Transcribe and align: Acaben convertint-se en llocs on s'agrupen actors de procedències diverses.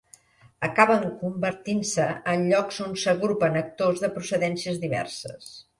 Acaben 0.67 1.03
convertint-se 1.19 2.09
en 2.33 2.49
llocs 2.53 2.83
on 2.89 2.99
s'agrupen 3.05 3.63
actors 3.65 4.05
de 4.07 4.15
procedències 4.19 4.85
diverses. 4.89 5.59